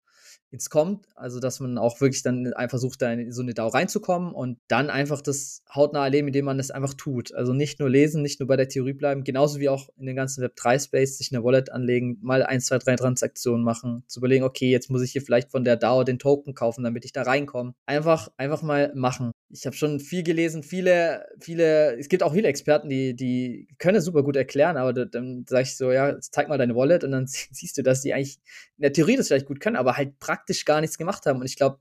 [0.51, 1.07] ins kommt.
[1.15, 4.59] Also, dass man auch wirklich dann einfach versucht, da in so eine DAO reinzukommen und
[4.69, 7.35] dann einfach das hautnah erleben, indem man das einfach tut.
[7.35, 10.17] Also nicht nur lesen, nicht nur bei der Theorie bleiben, genauso wie auch in den
[10.17, 14.71] ganzen Web3-Space sich eine Wallet anlegen, mal ein, zwei, drei Transaktionen machen, zu überlegen, okay,
[14.71, 17.75] jetzt muss ich hier vielleicht von der DAO den Token kaufen, damit ich da reinkomme.
[17.85, 19.33] Einfach, einfach mal machen.
[19.51, 23.99] Ich habe schon viel gelesen, viele, viele, es gibt auch viele Experten, die, die können
[23.99, 27.11] es super gut erklären, aber dann sage ich so, ja, zeig mal deine Wallet und
[27.11, 28.39] dann siehst du, dass die eigentlich
[28.79, 31.41] in der Theorie das vielleicht gut können, aber halt praktisch praktisch gar nichts gemacht haben.
[31.41, 31.79] Und ich glaube,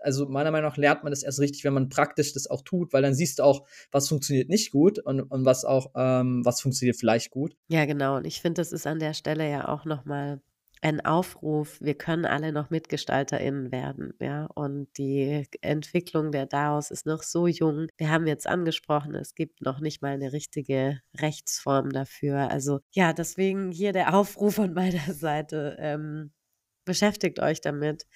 [0.00, 2.92] also meiner Meinung nach lernt man das erst richtig, wenn man praktisch das auch tut,
[2.92, 6.60] weil dann siehst du auch, was funktioniert nicht gut und, und was auch, ähm, was
[6.60, 7.56] funktioniert vielleicht gut.
[7.68, 8.16] Ja, genau.
[8.16, 10.40] Und ich finde, das ist an der Stelle ja auch nochmal
[10.84, 14.46] ein Aufruf, wir können alle noch MitgestalterInnen werden, ja.
[14.46, 17.86] Und die Entwicklung der DAOs ist noch so jung.
[17.96, 22.50] Wir haben jetzt angesprochen, es gibt noch nicht mal eine richtige Rechtsform dafür.
[22.50, 25.76] Also ja, deswegen hier der Aufruf von meiner Seite.
[25.78, 26.32] Ähm,
[26.84, 28.06] beschäftigt euch damit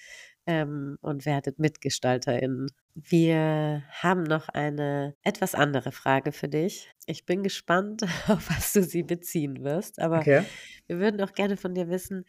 [0.45, 2.69] ähm, und werdet MitgestalterInnen.
[2.95, 6.89] Wir haben noch eine etwas andere Frage für dich.
[7.05, 10.43] Ich bin gespannt, auf was du sie beziehen wirst, aber Okay.
[10.87, 12.25] wir würden auch gerne von dir wissen,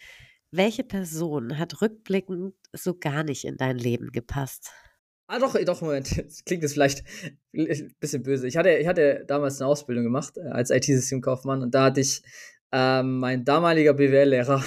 [0.51, 4.71] welche Person hat rückblickend so gar nicht in dein Leben gepasst?
[5.31, 6.11] Ah, doch, doch, Moment.
[6.17, 7.05] Jetzt klingt es vielleicht
[7.55, 8.49] ein bisschen böse.
[8.49, 12.23] Ich hatte, ich hatte damals eine Ausbildung gemacht äh, als IT-Systemkaufmann und da hatte ich
[12.73, 14.63] ähm, mein damaliger BWL-Lehrer.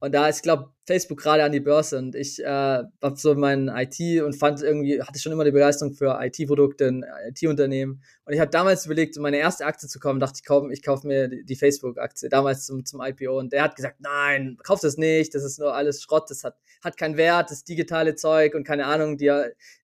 [0.00, 3.68] Und da ist, glaube Facebook gerade an die Börse und ich äh, habe so mein
[3.68, 8.02] IT und fand irgendwie, hatte schon immer die Begeisterung für IT-Produkte, ein IT-Unternehmen.
[8.26, 10.82] Und ich habe damals überlegt, um meine erste Aktie zu kaufen, dachte ich, kauf, ich
[10.82, 13.38] kaufe mir die, die Facebook-Aktie, damals zum, zum IPO.
[13.38, 16.56] Und der hat gesagt, nein, kauf das nicht, das ist nur alles Schrott, das hat,
[16.82, 19.32] hat keinen Wert, das digitale Zeug und keine Ahnung, die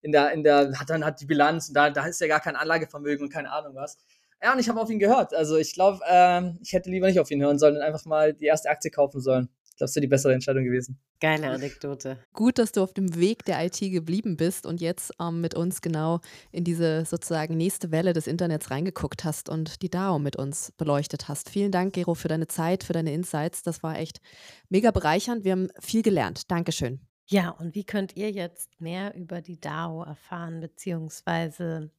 [0.03, 2.41] in der, in der, hat dann hat die Bilanz und da, da ist ja gar
[2.41, 3.97] kein Anlagevermögen und keine Ahnung was.
[4.43, 5.35] Ja, und ich habe auf ihn gehört.
[5.35, 8.33] Also ich glaube, ähm, ich hätte lieber nicht auf ihn hören sollen und einfach mal
[8.33, 11.01] die erste Aktie kaufen sollen glaube, es wäre die bessere Entscheidung gewesen.
[11.21, 12.19] Geile Anekdote.
[12.33, 15.81] Gut, dass du auf dem Weg der IT geblieben bist und jetzt ähm, mit uns
[15.81, 16.21] genau
[16.53, 21.29] in diese sozusagen nächste Welle des Internets reingeguckt hast und die DAO mit uns beleuchtet
[21.29, 21.51] hast.
[21.51, 23.63] Vielen Dank, Gero, für deine Zeit, für deine Insights.
[23.63, 24.21] Das war echt
[24.69, 25.45] mega bereichernd.
[25.45, 26.51] Wir haben viel gelernt.
[26.51, 27.01] Dankeschön.
[27.27, 31.91] Ja, und wie könnt ihr jetzt mehr über die DAO erfahren, beziehungsweise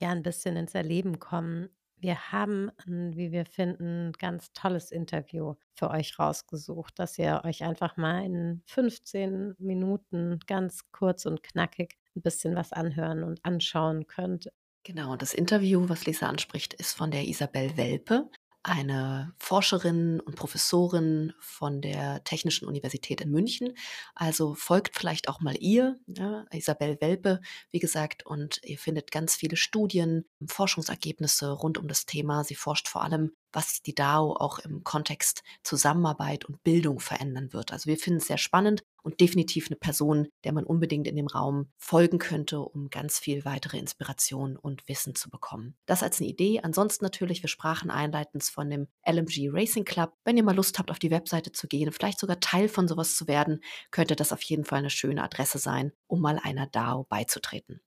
[0.00, 1.70] ja ein bisschen ins Erleben kommen?
[2.02, 7.62] Wir haben, ein, wie wir finden, ganz tolles Interview für euch rausgesucht, dass ihr euch
[7.62, 14.08] einfach mal in 15 Minuten ganz kurz und knackig ein bisschen was anhören und anschauen
[14.08, 14.50] könnt.
[14.82, 18.28] Genau, das Interview, was Lisa anspricht, ist von der Isabel Welpe
[18.62, 23.74] eine Forscherin und Professorin von der Technischen Universität in München.
[24.14, 29.34] Also folgt vielleicht auch mal ihr, ja, Isabel Welpe, wie gesagt, und ihr findet ganz
[29.34, 32.44] viele Studien, Forschungsergebnisse rund um das Thema.
[32.44, 37.72] Sie forscht vor allem was die DAO auch im Kontext Zusammenarbeit und Bildung verändern wird.
[37.72, 41.26] Also wir finden es sehr spannend und definitiv eine Person, der man unbedingt in dem
[41.26, 45.74] Raum folgen könnte, um ganz viel weitere Inspiration und Wissen zu bekommen.
[45.86, 46.60] Das als eine Idee.
[46.62, 50.12] Ansonsten natürlich, wir sprachen einleitend von dem LMG Racing Club.
[50.24, 53.16] Wenn ihr mal Lust habt, auf die Webseite zu gehen, vielleicht sogar Teil von sowas
[53.16, 53.60] zu werden,
[53.90, 57.80] könnte das auf jeden Fall eine schöne Adresse sein, um mal einer DAO beizutreten.